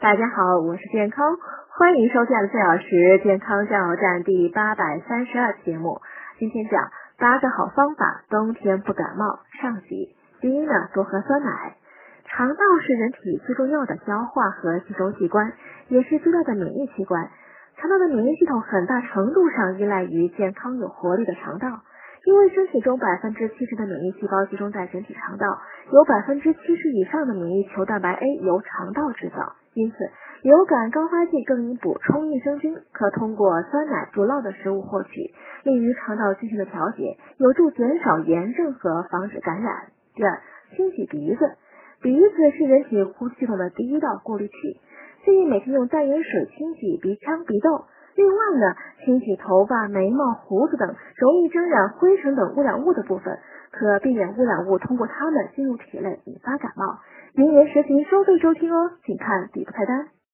[0.00, 1.36] 大家好，我是健康，
[1.76, 6.00] 欢迎收看四小时健康加油站第八百三十二节目。
[6.38, 9.40] 今天讲八个好方法，冬天不感冒。
[9.60, 11.76] 上集，第一呢，多喝酸奶。
[12.24, 15.52] 肠道是人体最重要的消化和吸收器官，
[15.88, 17.28] 也是最大的免疫器官。
[17.76, 21.82] 肠道的免疫系统很大程度上依赖于健康有活力的肠道。
[22.26, 25.46] 因为身体中百分之七十的免疫细胞集中在人体肠道，
[25.90, 29.96] 有百分之七十以上的免疫球蛋白 A 由肠道制造，因此
[30.42, 35.32] 流感高发季更应补充益生菌，可通过酸奶、乳酪的食物获取，
[35.64, 39.88] 利于肠道菌群的调节，有助减少炎症和防止感染。
[40.14, 40.40] 第二，
[40.76, 41.56] 清洗鼻子，
[42.02, 44.54] 鼻子是人体呼吸系统的第一道过滤器，
[45.24, 47.86] 建议每天用淡盐水清洗鼻腔、鼻窦。
[48.20, 53.38] 另外呢，清洗头发、眉毛、胡子等容易沾染灰尘等污染物的部分，
[53.70, 56.98] 可避免污染物通过它们进入体内引发感冒。
[57.34, 60.19] 明年实行收费收听哦，请看底部菜单。